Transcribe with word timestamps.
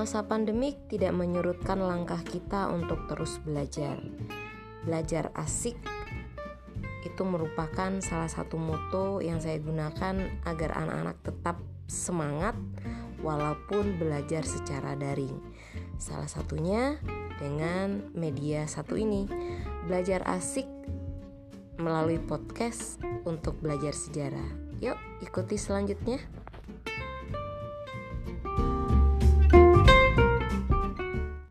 Masa 0.00 0.24
pandemik 0.24 0.88
tidak 0.88 1.12
menyurutkan 1.12 1.76
langkah 1.76 2.24
kita 2.24 2.72
untuk 2.72 3.04
terus 3.04 3.36
belajar. 3.44 4.00
Belajar 4.80 5.28
asik 5.36 5.76
itu 7.04 7.20
merupakan 7.20 8.00
salah 8.00 8.32
satu 8.32 8.56
moto 8.56 9.20
yang 9.20 9.44
saya 9.44 9.60
gunakan 9.60 10.40
agar 10.48 10.72
anak-anak 10.72 11.20
tetap 11.20 11.60
semangat 11.84 12.56
walaupun 13.20 14.00
belajar 14.00 14.40
secara 14.40 14.96
daring. 14.96 15.36
Salah 16.00 16.32
satunya 16.32 16.96
dengan 17.36 18.08
media 18.16 18.64
satu 18.64 18.96
ini, 18.96 19.28
belajar 19.84 20.24
asik 20.32 20.64
melalui 21.76 22.16
podcast 22.16 22.96
untuk 23.28 23.60
belajar 23.60 23.92
sejarah. 23.92 24.48
Yuk, 24.80 24.96
ikuti 25.20 25.60
selanjutnya. 25.60 26.24